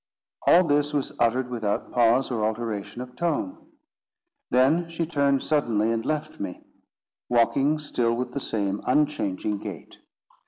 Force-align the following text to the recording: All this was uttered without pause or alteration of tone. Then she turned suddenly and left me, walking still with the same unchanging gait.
All 0.47 0.63
this 0.63 0.93
was 0.93 1.13
uttered 1.19 1.51
without 1.51 1.91
pause 1.91 2.31
or 2.31 2.43
alteration 2.43 3.03
of 3.03 3.15
tone. 3.15 3.69
Then 4.49 4.89
she 4.89 5.05
turned 5.05 5.43
suddenly 5.43 5.91
and 5.91 6.03
left 6.03 6.39
me, 6.39 6.63
walking 7.29 7.77
still 7.77 8.15
with 8.15 8.31
the 8.31 8.39
same 8.39 8.81
unchanging 8.87 9.59
gait. 9.59 9.99